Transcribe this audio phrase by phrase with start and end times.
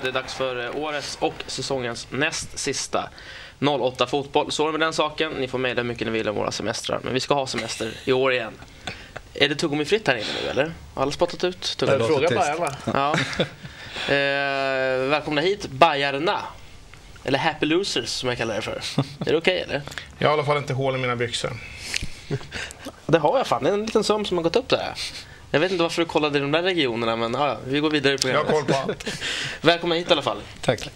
[0.00, 0.12] TV.
[0.12, 3.08] Det är dags för eh, årets och säsongens näst sista
[3.60, 4.52] 08 fotboll.
[4.52, 5.32] Så är det med den saken.
[5.32, 7.00] Ni får mejla hur mycket ni vill om våra semestrar.
[7.02, 8.52] Men vi ska ha semester i år igen.
[9.34, 10.72] Är det tuggummifritt här inne nu eller?
[10.94, 12.04] Har alla spottat ut tuggummi?
[12.04, 12.76] Fråga Bajarna.
[12.94, 13.16] Ja.
[13.96, 14.12] Eh,
[15.08, 16.40] välkomna hit, Bajarna.
[17.24, 18.72] Eller Happy Losers som jag kallar det för.
[18.72, 19.82] Är det okej okay, eller?
[20.18, 21.52] Jag har i alla fall inte hål i mina byxor.
[23.06, 23.62] Det har jag fan.
[23.62, 24.94] Det är en liten söm som har gått upp där.
[25.50, 28.14] Jag vet inte varför du kollade i de där regionerna, men ja, vi går vidare
[28.14, 28.46] i programmet.
[28.48, 29.06] Jag har koll på allt.
[29.60, 30.38] Välkomna hit i alla fall.
[30.60, 30.90] Tack.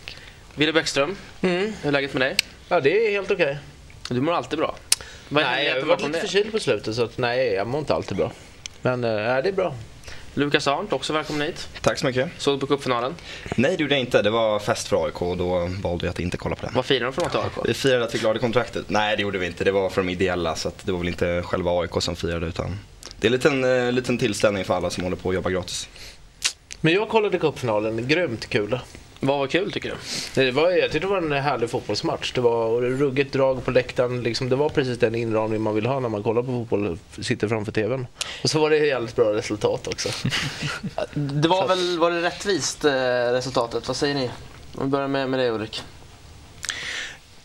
[0.54, 1.72] Wille Bäckström, Mm.
[1.82, 2.36] hur är läget med dig?
[2.68, 3.58] Ja, det är helt okej.
[4.08, 4.74] Du mår alltid bra.
[5.28, 8.16] Vad Nej, jag bakom lite förkyld på slutet så att, nej, jag mår inte alltid
[8.16, 8.32] bra.
[8.82, 9.74] Men äh, det är bra.
[10.34, 11.68] Lukas Arndt, också välkommen hit.
[11.80, 12.30] Tack så mycket.
[12.38, 13.14] Såg du på cupfinalen?
[13.56, 14.22] Nej, det gjorde jag inte.
[14.22, 16.74] Det var fest för AIK och då valde jag att inte kolla på den.
[16.74, 17.52] Vad firar de för något i AIK?
[17.68, 18.84] Vi firade att vi klarade kontraktet.
[18.88, 19.64] Nej, det gjorde vi inte.
[19.64, 22.46] Det var för de ideella så att det var väl inte själva AIK som firade
[22.46, 22.78] utan
[23.20, 25.88] det är en liten, eh, liten tillställning för alla som håller på att jobba gratis.
[26.80, 28.78] Men jag kollade cupfinalen, grymt kul.
[29.22, 29.96] Vad var kul tycker du?
[30.44, 32.32] Det var, jag tyckte det var en härlig fotbollsmatch.
[32.32, 34.22] Det var ruggigt drag på läktaren.
[34.22, 37.48] Liksom, det var precis den inramning man vill ha när man kollar på fotboll sitter
[37.48, 38.06] framför TVn.
[38.42, 40.08] Och så var det jävligt bra resultat också.
[41.14, 42.92] Det var väl var det rättvist eh,
[43.32, 43.88] resultatet?
[43.88, 44.30] Vad säger ni?
[44.74, 45.82] Om vi börjar med, med dig Ulrik.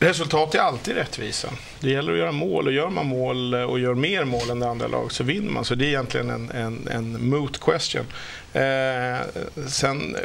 [0.06, 1.50] Resultat är alltid rättvisa.
[1.80, 4.60] Det gäller att göra mål och gör man mål eh, och gör mer mål än
[4.60, 5.66] det andra laget så vinner man.
[5.66, 8.06] Så det är egentligen en, en, en moot question.
[8.54, 9.20] Eh,
[9.68, 10.18] sen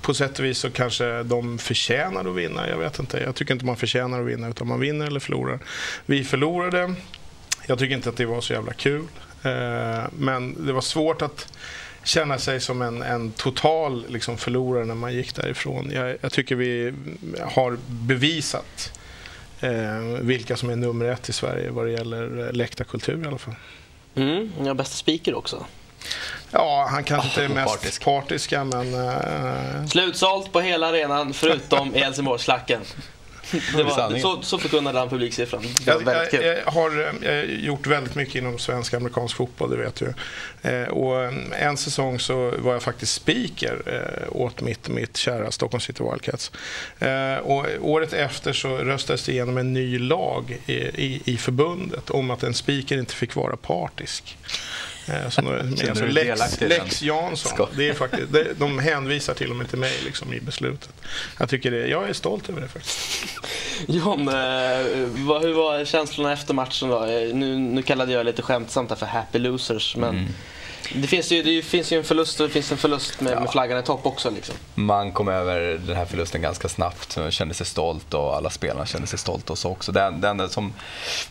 [0.00, 2.68] på sätt och vis så kanske de förtjänar att vinna.
[2.68, 3.18] Jag vet inte.
[3.18, 5.58] Jag tycker inte man förtjänar att vinna utan man vinner eller förlorar.
[6.06, 6.94] Vi förlorade.
[7.66, 9.04] Jag tycker inte att det var så jävla kul.
[9.42, 11.52] Eh, men det var svårt att
[12.06, 15.90] känna sig som en, en total liksom, förlorare när man gick därifrån.
[15.94, 16.94] Jag, jag tycker vi
[17.40, 18.92] har bevisat
[19.60, 19.70] eh,
[20.20, 23.54] vilka som är nummer ett i Sverige vad det gäller eh, läktarkultur i alla fall.
[24.14, 25.64] Mm, har bästa speaker också.
[26.50, 28.04] Ja, han kanske inte är mest Partisk.
[28.04, 32.80] partiska men eh, Slutsålt på hela arenan förutom i Helsingborgsklacken.
[33.76, 35.62] Det var, så, så förkunnade han publiksiffran.
[35.86, 39.94] Jag, jag, jag har eh, gjort väldigt mycket inom svensk och amerikansk fotboll, det vet
[39.94, 40.14] du.
[40.70, 43.82] Eh, och eh, en säsong så var jag faktiskt speaker
[44.28, 46.52] åt mitt, mitt kära Stockholm City Wildcats.
[47.42, 52.30] Och året efter så röstades det igenom en ny lag i, i, i förbundet om
[52.30, 54.36] att en speaker inte fick vara partisk.
[55.08, 56.60] Eh, alltså du dig Lex?
[56.60, 57.66] Lex Jansson.
[57.76, 60.90] Det är faktiskt, det, de hänvisar till och med till mig liksom, i beslutet.
[61.38, 62.98] Jag, tycker det, jag är stolt över det faktiskt.
[63.86, 64.34] John, eh,
[65.26, 67.04] vad, hur var känslorna efter matchen då?
[67.04, 70.26] Eh, Nu, nu kallade jag lite skämtsamt för happy losers, men Mm.
[70.94, 73.50] Det, finns ju, det finns ju en förlust och det finns en förlust med, med
[73.50, 74.30] flaggan i topp också.
[74.30, 74.54] Liksom.
[74.74, 78.86] Man kom över den här förlusten ganska snabbt, Man kände sig stolt och alla spelarna
[78.86, 79.92] kände sig stolta och så också.
[79.92, 80.72] Det, det enda som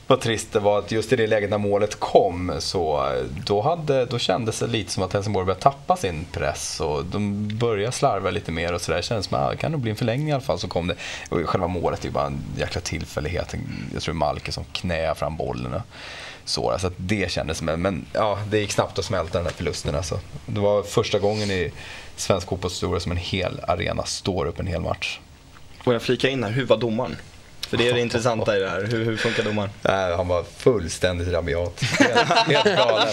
[0.08, 3.12] var trist det var att just i det läget när målet kom så
[3.46, 7.48] då, hade, då kändes det lite som att Helsingborg började tappa sin press och de
[7.58, 8.98] började slarva lite mer och sådär.
[8.98, 10.60] Det kändes som att ah, det kan nog bli en förlängning i alla fall.
[10.60, 10.96] Så kom det.
[11.30, 13.56] Och själva målet är ju bara en jäkla tillfällighet.
[13.94, 15.82] Jag tror Malke som knäar fram bollen.
[16.46, 19.96] Och Så, det kändes som, men ja, det gick snabbt att smälta den här förlusten.
[19.96, 20.20] Alltså.
[20.46, 21.72] Det var första gången i
[22.16, 25.20] svensk fotbollshistoria som en hel arena står upp en hel match.
[25.84, 27.16] Får jag flika in här, hur var domaren?
[27.68, 28.84] För det är det intressanta i det här.
[28.84, 29.70] Hur, hur funkar domaren?
[29.82, 31.82] Nej, han var fullständigt rabiat.
[31.82, 33.08] Helt, helt galen.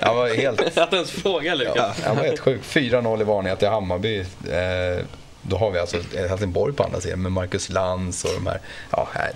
[0.00, 1.74] Han var helt, Att ens fråga Lukas.
[1.76, 2.60] ja, han var helt sjuk.
[2.62, 4.20] 4-0 i varningar till Hammarby.
[4.20, 5.04] Eh,
[5.42, 5.96] då har vi alltså
[6.28, 8.60] Helsingborg på andra sidan med Marcus Lantz och de här.
[8.90, 9.32] Ja, nej.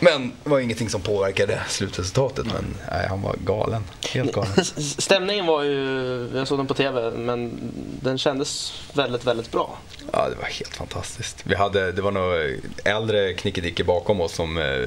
[0.00, 2.46] Men det var ingenting som påverkade slutresultatet.
[2.46, 3.84] Men nej, han var galen.
[4.10, 4.64] Helt galen.
[4.98, 7.60] Stämningen var ju, jag såg den på TV, men
[8.02, 9.78] den kändes väldigt, väldigt bra.
[10.12, 11.42] Ja, det var helt fantastiskt.
[11.44, 12.36] Vi hade, det var några
[12.84, 14.86] äldre knickedickor bakom oss som eh,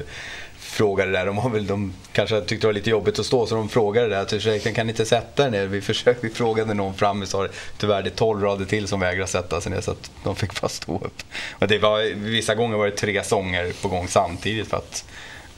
[0.72, 1.26] frågade där.
[1.26, 4.08] De, har väl, de kanske tyckte det var lite jobbigt att stå så de frågade
[4.08, 5.66] där till ursäkta kan ni inte sätta er ner?
[5.66, 7.48] Vi, försökte, vi frågade någon fram, vi sa
[7.78, 10.60] tyvärr det är 12 rader till som vägrar sätta sig ner så att de fick
[10.60, 11.22] bara stå upp.
[11.58, 15.04] Och det var, vissa gånger var det tre sånger på gång samtidigt för att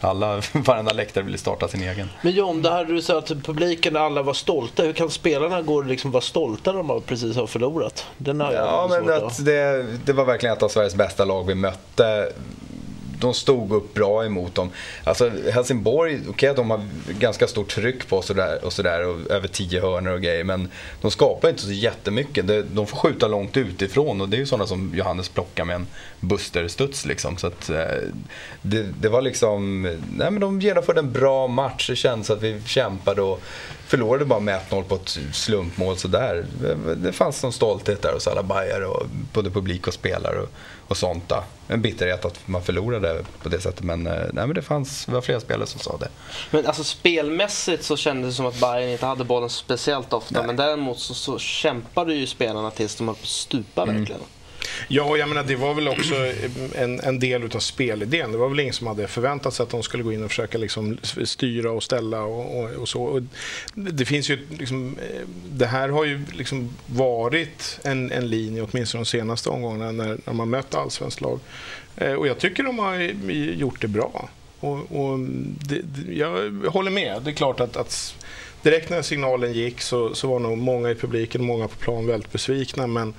[0.00, 2.08] alla, varenda läktare ville starta sin egen.
[2.22, 4.82] Men John, det här du sa att publiken alla var stolta.
[4.82, 8.06] Hur kan spelarna gå och liksom vara stolta när de precis har förlorat?
[8.19, 12.32] Den Ja, men att det, det var verkligen ett av Sveriges bästa lag vi mötte.
[13.25, 14.71] De stod upp bra emot dem.
[15.05, 16.81] Alltså Helsingborg, okej att de har
[17.19, 20.44] ganska stort tryck på sig där och, sådär och över tio hörnor och grejer.
[20.44, 20.69] Men
[21.00, 22.47] de skapar inte så jättemycket.
[22.47, 25.76] De, de får skjuta långt utifrån och det är ju sådana som Johannes plockar med
[25.76, 25.87] en
[26.21, 27.06] Buster-studs.
[27.06, 27.37] Liksom.
[27.37, 27.76] Så att, eh,
[28.62, 29.82] det, det var liksom,
[30.17, 31.91] nej men de genomförde en bra match.
[31.91, 33.41] Det kändes att vi kämpade och
[33.87, 36.44] förlorade bara med 1-0 på ett slumpmål sådär.
[36.61, 40.49] Det, det fanns någon stolthet där hos alla bajare och både publik och spelare och,
[40.88, 41.29] och sånt.
[41.29, 41.43] där.
[41.69, 43.84] En bitterhet att man förlorade på det sättet.
[43.84, 46.08] Men, eh, nej, men det fanns det var flera spelare som sa det.
[46.50, 50.38] Men alltså spelmässigt så kändes det som att Bayern inte hade bollen speciellt ofta.
[50.38, 50.46] Nej.
[50.46, 54.06] Men däremot så, så kämpade ju spelarna tills de höll på att stupa Mm.
[54.88, 56.15] Ja, jag menar, det var väl också
[56.75, 58.32] en, en del utav spelidén.
[58.32, 60.59] Det var väl ingen som hade förväntat sig att de skulle gå in och försöka
[60.59, 63.03] liksom styra och ställa och, och, och så.
[63.03, 63.23] Och
[63.75, 69.03] det finns ju liksom, eh, det här har ju liksom varit en, en linje, åtminstone
[69.03, 71.41] de senaste omgångarna, när, när man mött allsvenskt lag.
[71.97, 72.99] Eh, och jag tycker de har
[73.32, 74.29] gjort det bra.
[74.61, 75.19] Och, och
[75.69, 75.82] det,
[76.12, 77.23] jag håller med.
[77.23, 78.15] Det är klart att, att
[78.64, 82.06] direkt när signalen gick så, så var nog många i publiken, och många på plan
[82.06, 82.87] väldigt besvikna.
[82.87, 83.14] Men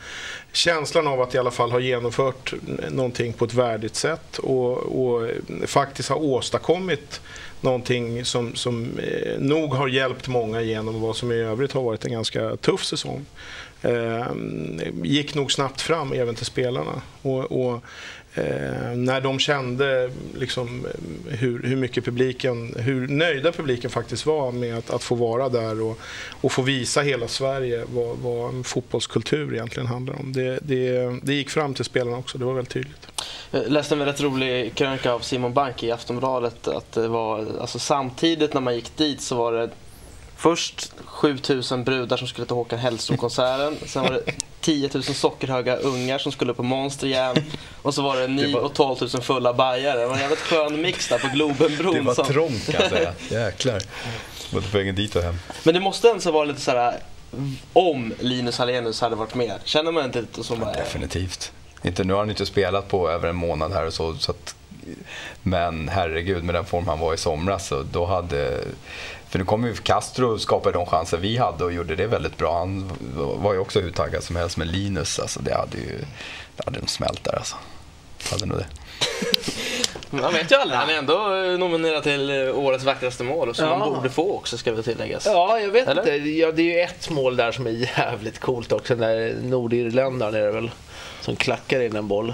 [0.51, 2.53] känslan av att i alla fall ha genomfört
[2.89, 5.29] någonting på ett värdigt sätt och, och
[5.65, 7.21] faktiskt ha åstadkommit
[7.61, 12.05] någonting som, som eh, nog har hjälpt många igenom vad som i övrigt har varit
[12.05, 13.25] en ganska tuff säsong.
[13.81, 14.25] Eh,
[15.03, 17.01] gick nog snabbt fram även till spelarna.
[17.21, 17.83] Och, och
[18.35, 20.87] eh, när de kände liksom,
[21.27, 25.81] hur, hur mycket publiken, hur nöjda publiken faktiskt var med att, att få vara där
[25.81, 25.99] och,
[26.41, 30.33] och få visa hela Sverige vad, vad en fotbollskultur egentligen handlar om.
[30.33, 33.07] Det, det, det gick fram till spelarna också, det var väldigt tydligt.
[33.51, 36.67] Jag läste en väldigt rolig krönika av Simon Bank i Aftonbladet.
[36.67, 39.69] Att det var, alltså samtidigt när man gick dit så var det
[40.37, 43.77] först 7000 brudar som skulle till Håkan Hellström-konserten.
[43.87, 44.21] Sen var det
[44.61, 47.35] 10 000 sockerhöga ungar som skulle på Monster Jam.
[47.81, 49.99] Och så var det ni var- och 12 000 fulla bajare.
[49.99, 51.93] Det var en jävligt skön mix där på Globenbron.
[51.93, 53.13] Det var som- trångt kan jag säga.
[53.29, 53.81] Jäklar.
[54.51, 55.35] Både på vägen dit och hem.
[55.63, 56.99] Men det måste ändå vara lite så här
[57.73, 59.59] om Linus Hallenius hade varit med.
[59.63, 61.51] Känner man inte lite som bara, Definitivt.
[61.83, 64.15] Inte, nu har han inte spelat på över en månad här och så.
[64.15, 64.55] så att,
[65.41, 68.63] men herregud, med den form han var i somras så då hade...
[69.29, 72.37] För nu kommer ju Castro och skapade de chanser vi hade och gjorde det väldigt
[72.37, 72.57] bra.
[72.59, 72.91] Han
[73.37, 75.19] var ju också hur taggad som helst med Linus.
[75.19, 75.99] Alltså, det hade ju
[76.55, 77.55] det hade nog smält där alltså.
[78.31, 78.65] Hade nog det.
[80.09, 80.79] Man vet ju aldrig.
[80.79, 83.55] Han är ändå eh, nominerad till eh, årets vackraste mål.
[83.55, 83.77] Som Ja.
[83.77, 85.25] man borde få också ska väl tilläggas.
[85.25, 86.01] Ja, jag vet Eller?
[86.01, 86.29] inte.
[86.29, 88.95] Ja, det är ju ett mål där som är jävligt coolt också.
[88.95, 90.71] Den där nordirländaren är det väl.
[91.21, 92.33] Som klackar in en boll.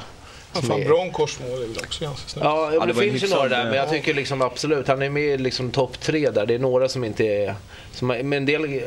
[0.54, 2.46] Ja, fan, är- Broncos mål är väl också ganska snyggt.
[2.46, 4.88] Ja, Ja, men det det en finns ju några där, men jag tycker liksom absolut,
[4.88, 6.46] han är med i liksom topp tre där.
[6.46, 7.56] Det är några som inte är...
[7.94, 8.82] Som, men en del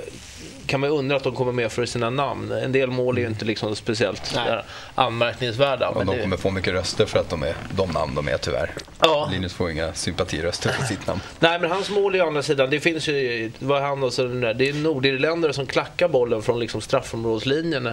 [0.67, 2.53] kan man ju undra att de kommer med för sina namn.
[2.53, 4.45] En del mål är ju inte liksom speciellt Nej.
[4.47, 4.65] där
[4.95, 5.89] anmärkningsvärda.
[5.89, 8.29] Och Men de det, kommer få mycket röster för att de är de namn de
[8.29, 8.71] är tyvärr.
[9.01, 9.29] ja.
[9.33, 11.21] Linus får inga sympatiröster på sitt namn.
[11.39, 14.25] Nej, men hans mål är å andra sidan, det finns ju, vad han och så
[14.25, 17.91] där, det är nordirländare som klackar bollen från liksom straffområdeslinjen.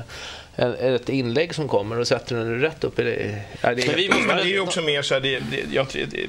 [0.56, 3.42] En- Ett inlägg som kommer och sätter den rätt upp i det.
[3.62, 5.80] Ja, det är Men vi Men det är ju också mer så här, det, det,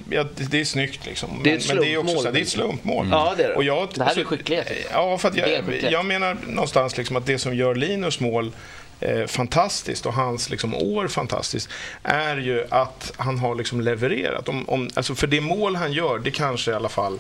[0.07, 1.31] det, det är snyggt liksom.
[1.35, 2.23] Men, Det är ett men det är också slumpmål.
[2.23, 3.09] så här, det är ett slumpmål.
[3.11, 3.55] Ja, det är det.
[3.55, 4.73] Och jag, Det här är så- skicklighet.
[4.93, 8.53] Ja, för att är jag menar någonstans liksom att det som gör Linus mål
[9.01, 11.69] eh, fantastiskt och hans liksom, år fantastiskt
[12.03, 14.49] är ju att han har liksom levererat.
[14.49, 17.19] Om, om, alltså för det mål han gör, det kanske i alla fall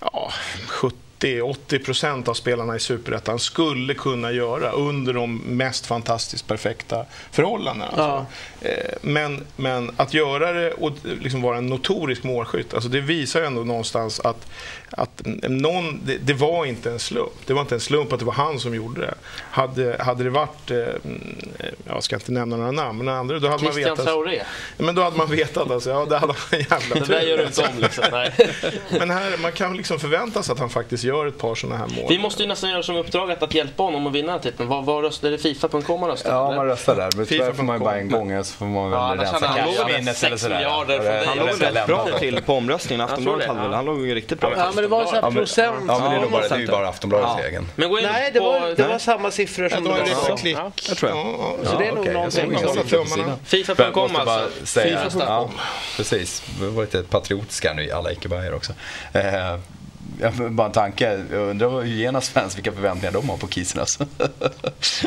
[0.00, 0.32] ja,
[1.20, 7.86] 70-80 procent av spelarna i Superettan skulle kunna göra under de mest fantastiskt perfekta förhållandena.
[7.86, 8.26] Alltså.
[8.60, 13.40] Eh, Men, men att göra det och liksom vara en notorisk målskytt, alltså det visar
[13.40, 14.46] ju ändå någonstans att,
[14.96, 17.46] att någon, det, det var inte en slump.
[17.46, 19.14] Det var inte en slump att det var han som gjorde det.
[19.50, 21.36] Hade, hade det varit, eh, mm,
[21.86, 24.06] jag ska inte nämna några namn, men andra, då hade man Christian vetat.
[24.06, 24.42] Traoré.
[24.76, 27.48] Men då hade man vetat alltså, ja det hade man jävla Det där gör du
[27.48, 27.62] tur.
[27.62, 28.04] inte om liksom.
[28.12, 28.32] Nej.
[28.98, 31.86] Men här, man kan liksom förvänta sig att han faktiskt gör ett par sådana här
[31.86, 32.06] mål.
[32.08, 34.68] Vi måste ju nästan göra som uppdrag att, hjälpa honom att vinna titeln.
[34.68, 36.30] Vad, vad röstar, är det Fifa.com man röstar?
[36.30, 36.56] Ja, eller?
[36.56, 37.10] man röstar där.
[37.16, 40.16] Men tyvärr får man ju bara en gång så får man väl Ja, rensa cashminnet
[40.16, 41.26] sex eller sådär.
[41.26, 43.00] Han låg rätt bra till på omröstningen.
[43.00, 44.50] Aftonbladet det, hade väl, han låg ju riktigt bra.
[44.82, 45.84] Men det var så här Ja, men, procent.
[45.88, 47.44] ja, men det är nog bara, det är ju bara Aftonbladets Ja.
[47.44, 47.68] egen.
[47.76, 49.98] Men gå in Nej, det var, det var samma siffror som det var
[50.28, 50.36] Ja.
[50.36, 50.56] klick.
[50.56, 50.72] Ja.
[50.88, 51.18] Jag tror jag.
[51.18, 51.70] Ja, ja.
[51.70, 54.48] Så det är nog jag någonting Fifa.com alltså.
[54.64, 55.50] Fifa.com.
[55.96, 56.42] precis.
[56.60, 58.72] Vi var lite patriotiska nu alla icke också.
[60.50, 61.24] Bara en tanke.
[61.32, 64.06] Jag undrar vad Hyenas fans, vilka förväntningar de har på Kisen alltså.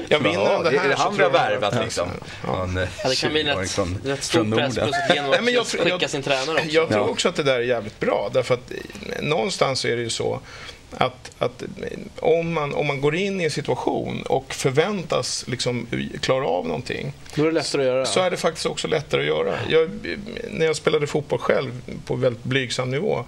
[0.07, 2.09] Jag vinner den det här är det så han vi tror har värvat liksom.
[2.43, 4.73] Han, eh, Ja, det kan bli en 20-åring rätt, från, rätt stor från press.
[4.75, 6.67] Plus att Genoa Nej, men jag- skicka jag- sin tränare också.
[6.69, 7.07] Jag tror Ja.
[7.09, 8.29] också att det där är jävligt bra.
[8.33, 8.77] Därför att eh,
[9.21, 10.39] någonstans är det ju så
[10.97, 11.63] att, att
[12.19, 15.87] om, man, om man går in i en situation och förväntas liksom
[16.21, 18.05] klara av någonting Då är det lättare att göra.
[18.05, 19.55] så är det faktiskt också lättare att göra.
[19.69, 19.89] Jag,
[20.51, 21.71] när jag spelade fotboll själv
[22.05, 23.25] på väldigt blygsam nivå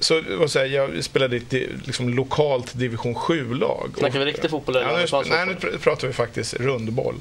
[0.00, 1.52] så vad säger, jag jag spelade i ett
[1.86, 3.90] liksom, lokalt division 7-lag.
[3.98, 5.70] Snackar vi riktig fotboll eller Ja, nu, amerikansk nej, nu fotboll?
[5.70, 7.14] pr- pratar vi faktiskt rundboll.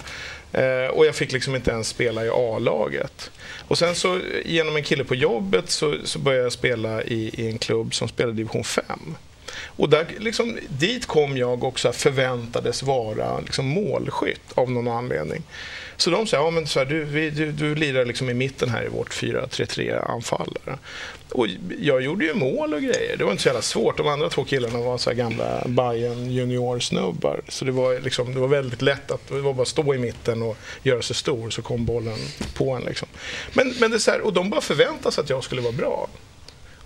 [0.54, 3.32] Eh, och jag fick liksom inte ens spela i A-laget.
[3.68, 7.48] Och sen så genom en kille på jobbet så, så började jag spela i, i
[7.48, 8.84] en klubb som spelade division 5.
[9.68, 15.44] Och där, liksom, dit kom jag också förväntades vara liksom, målskytt av någon anledning.
[15.98, 18.70] Så de sa, ja, men så här, du, vi, du, du lirar liksom i mitten
[18.70, 20.58] här i vårt 4-3-3-anfall.
[21.32, 21.48] Och
[21.80, 23.18] jag gjorde ju mål och grejer.
[23.18, 23.98] Det var inte så jävla svårt.
[23.98, 27.42] De andra två killarna var så här gamla Bayern juniorsnubbar.
[27.48, 30.42] Så det var, liksom, det var väldigt lätt att det var bara stå i mitten
[30.42, 32.20] och göra sig stor så kom bollen
[32.54, 32.84] på en.
[32.84, 33.08] Liksom.
[33.54, 36.10] Men, men det så här, och de bara förväntade sig att jag skulle vara bra.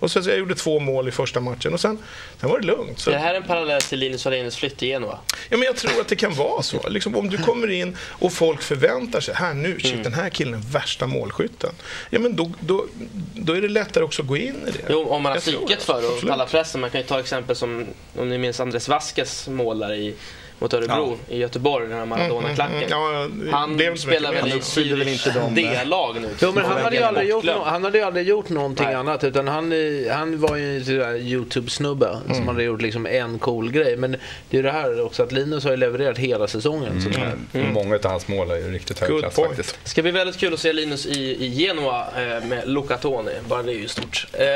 [0.02, 1.98] Och så, så jag gjorde två mål i första matchen och sen,
[2.40, 2.98] sen var det lugnt.
[2.98, 5.18] Så, Är det här en parallell till Linus Wallenius flytt till Genua?
[5.48, 6.88] Ja, men jag tror att det kan vara så.
[6.88, 10.54] Liksom, om du kommer in och folk förväntar sig, här nu, shit, den här killen
[10.54, 11.70] är värsta målskytten.
[12.10, 12.86] Ja, men då, då,
[13.34, 14.78] då är det lättare också att gå in i det.
[14.90, 16.80] Jo, om man har psyket för det och pallar pressen.
[16.80, 20.14] Man kan ju ta exempel som, om ni minns Andres Vasquez mål där i,
[20.62, 22.84] mot Örebro i Göteborg, den här Maradona-klacken.
[22.90, 26.28] Ja, det Han blev så mycket spelar väl i eh, D-lag nu.
[26.40, 28.94] Jo, men han hade, ju aldrig gjort, no- han hade ju aldrig gjort någonting Nej.
[28.94, 29.24] annat.
[29.24, 29.72] Utan han,
[30.10, 32.36] han var ju en YouTube-snubbe Mm.
[32.36, 33.96] som hade gjort liksom en cool grej.
[33.96, 34.18] Men det
[34.50, 37.02] är ju det här också att Linus har ju levererat hela säsongen.
[37.02, 37.08] Så
[37.54, 37.72] Mm.
[37.72, 39.48] Många av hans mål är ju riktigt hög Good klass point.
[39.48, 39.78] faktiskt.
[39.84, 43.30] Det ska bli väldigt kul att se Linus i, i Genua eh, med Luca Toni.
[43.48, 44.26] Bara det är ju stort.
[44.32, 44.46] Eh,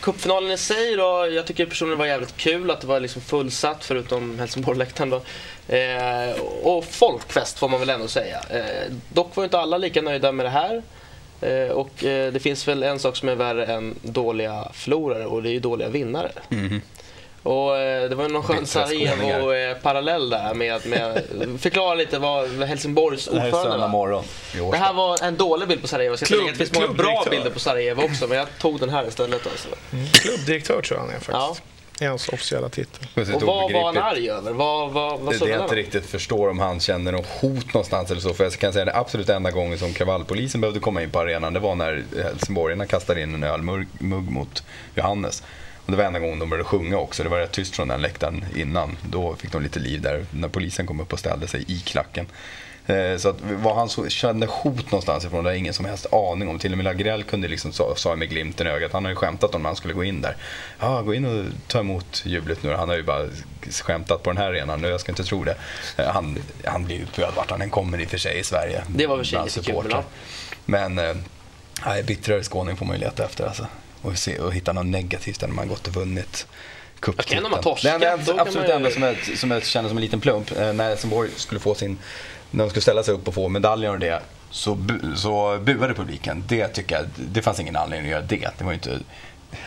[0.00, 3.84] Cupfinalen i sig då, jag tycker personligen var jävligt kul att det var liksom fullsatt
[3.84, 5.22] förutom Helsingborg-läktaren då.
[5.68, 8.40] Eh, och folkfest får man väl ändå säga.
[8.50, 10.82] Eh, dock var inte alla lika nöjda med det här.
[11.40, 15.42] Eh, och eh, det finns väl en sak som är värre än dåliga förlorare och
[15.42, 16.32] det är ju dåliga vinnare.
[17.42, 18.66] Och eh, det var ju någon skön.
[18.66, 21.22] Sarajevo-parallell där med, med...
[21.60, 24.24] Förklara lite vad Helsingborgs Det här är ordförande morgon
[24.54, 26.16] i Det här var en dålig bild på Sarajevo.
[26.20, 27.30] Jag Klubb- det finns många bra klubbdirektör.
[27.30, 29.46] bilder på Sarajevo också, men jag tog den här istället.
[29.46, 29.68] Alltså.
[30.12, 31.32] Klubbdirektör tror jag han är faktiskt.
[31.32, 31.73] Ja.
[31.98, 33.06] Det är hans officiella titel.
[33.14, 34.52] Och vad var han arg över?
[34.52, 37.74] Vad, vad, vad Det, sa det jag inte riktigt förstår om han känner något hot
[37.74, 38.34] någonstans eller så.
[38.34, 41.52] För jag kan säga det absolut enda gången som kravallpolisen behövde komma in på arenan,
[41.52, 44.62] det var när helsingborgarna kastade in en ölmugg mugg mot
[44.94, 45.42] Johannes.
[45.86, 47.22] Och det var enda gången de började sjunga också.
[47.22, 48.96] Det var rätt tyst från den läktaren innan.
[49.10, 52.26] Då fick de lite liv där när polisen kom upp och ställde sig i klacken.
[52.86, 56.06] Eh, Så att vad han så, kände hot någonstans ifrån, det har ingen som helst
[56.12, 56.58] aning om.
[56.58, 59.16] Till och med Lagrell kunde liksom sa, sa med glimten i ögat, han har ju
[59.16, 60.36] skämtat om när han skulle gå in där.
[60.80, 62.74] Ja, gå in och ta emot jublet nu.
[62.74, 63.26] Han har ju bara
[63.70, 65.56] skämtat på den här arenan nu, jag ska inte tro det.
[65.96, 68.82] Eh, Han, han blir utbuad vart han än kommer i och för sig i Sverige.
[68.88, 69.94] Det var väl sig lite kul.
[70.64, 71.16] Men eh,
[71.86, 73.66] nej, bittrare skåning får man ju leta efter alltså.
[74.02, 76.46] Och, se, och hitta något negativt när man gått och vunnit
[77.00, 77.46] cuptiteln.
[77.62, 80.20] Torskar, Det enda, absolut man ju- enda som jag, som jag känner som en liten
[80.20, 81.98] plump, när Helsingborg skulle få sin,
[82.54, 84.20] när de skulle ställa sig upp och få medaljen och det,
[84.50, 86.44] så, bu, så buade publiken.
[86.48, 88.50] Det tycker jag, det fanns ingen anledning att göra det.
[88.58, 88.98] Det var ju inte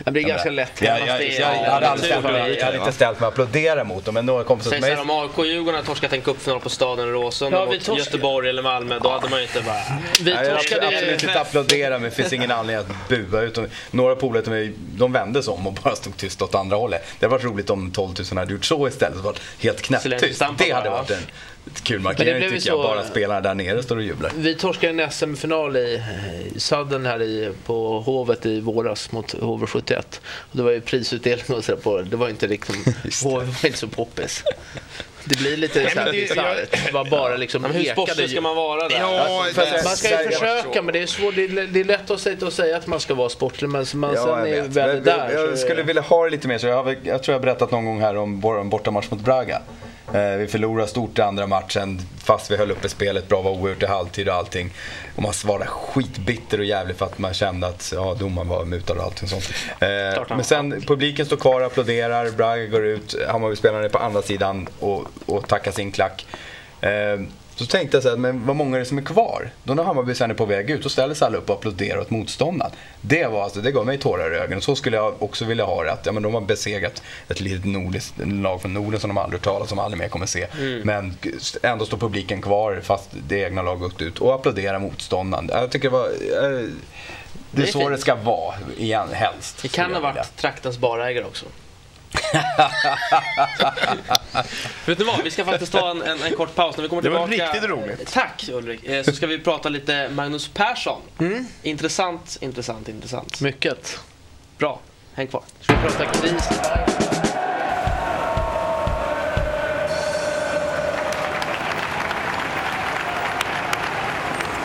[0.04, 0.72] Det blir ganska lätt.
[0.82, 3.20] jag, jag, det jag, är- jag, hade ja, aldrig ställt mig, jag hade inte ställt
[3.20, 5.74] mig och applådera mot dem, men några kompisar till så mig om AIK och Djurgården
[5.74, 9.10] hade torskat en cupfinal på Staden Råsunda Ja, vi mot torskade- Göteborg eller Malmö, då
[9.10, 9.82] hade man ju inte bara...
[10.20, 13.40] Vi jag torskade absolut inte applådera, men det finns ingen anledning att bua.
[13.42, 16.76] Utan några polare till mig, de vände sig om och bara stod tyst åt andra
[16.76, 17.02] hållet.
[17.20, 19.16] Det hade varit roligt om 12 000 hade gjort så istället.
[19.16, 20.42] Det varit helt knäpptyst.
[20.58, 21.22] Det hade varit en
[21.82, 22.62] kul markering tycker jag.
[22.62, 24.32] så- Bara spelarna där nere står och jublar.
[24.36, 26.02] Vi torskade en SM-final i,
[26.54, 30.02] i Sudden här i, på Hovet i våras mot HV71.
[30.38, 32.16] Och det var ju prisutdelning och så där på det.
[32.16, 32.76] var inte riktigt,
[33.24, 34.44] HV var inte så poppis.
[35.24, 36.86] Det blir lite Nej, så här bisarrt.
[36.86, 38.98] Det var bara liksom Men hur sportslig ska man vara där?
[39.00, 41.84] Ja, Alltså, det- Man ska ju försöka, men det är, svårt, det, är, det är
[41.84, 44.58] lätt att säga, att säga att man ska vara sportlig, men man Ja, sen jag
[44.58, 45.30] är väl där.
[45.32, 46.58] Jag, jag skulle är- vilja ha det lite mer.
[46.58, 49.20] Så jag, har, jag tror jag har berättat någon gång här om vår bortamatch mot
[49.20, 49.62] Braga.
[50.14, 53.82] Eh, vi förlorade stort i andra matchen fast vi höll uppe spelet bra, var oerhört
[53.82, 54.70] i halvtid och allting.
[55.16, 58.94] Och man var skitbitter och jävlig för att man kände att ja, domaren var mutad
[58.94, 59.50] och allting sånt.
[59.80, 64.22] Eh, men sen publiken står kvar och applåderar, Braga går ut, Hammarbyspelarna är på andra
[64.22, 66.26] sidan och, och tackar sin klack.
[67.58, 69.50] Så tänkte jag så här, men vad många är det som är kvar?
[69.64, 72.00] Då när Hammarby sen är på väg ut, så ställer sig alla upp och applåderar
[72.00, 72.72] åt motståndaren.
[73.00, 74.60] Det, var alltså, det gav mig tårar i ögonen.
[74.60, 75.92] Så skulle jag också vilja ha det.
[75.92, 79.38] Att, ja, men de har besegrat ett litet nordiskt lag från Norden som de aldrig
[79.40, 80.46] hört talas om, aldrig mer kommer se.
[80.84, 81.16] Men
[81.62, 85.50] ändå står publiken kvar fast det egna laget gått ut och applåderar motståndaren.
[85.52, 86.06] Jag tycker det var...
[86.06, 86.68] Eh,
[87.50, 87.90] det är, Det är så fint.
[87.90, 89.58] det ska vara, igen, helst.
[89.62, 91.46] Det kan ha varit traktens barägare också.
[94.86, 96.76] Vet ni vad, vi ska faktiskt ta en, en, en kort paus.
[96.76, 98.12] När vi kommer Det var tillbaka, riktigt roligt.
[98.12, 98.84] Tack Ulrik.
[98.84, 101.00] Eh, Så ska vi prata lite Magnus Persson.
[101.62, 103.40] Intressant, intressant, intressant.
[103.40, 103.98] Mycket.
[104.58, 104.80] Bra,
[105.14, 105.42] häng kvar.
[105.60, 106.48] Ska vi prata kris?